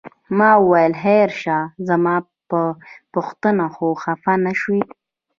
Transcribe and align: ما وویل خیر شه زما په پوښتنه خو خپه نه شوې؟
ما 0.37 0.51
وویل 0.63 0.93
خیر 1.03 1.29
شه 1.41 1.57
زما 1.87 2.15
په 2.49 2.61
پوښتنه 3.13 3.65
خو 3.75 3.87
خپه 4.03 4.33
نه 4.45 4.53
شوې؟ 4.59 4.81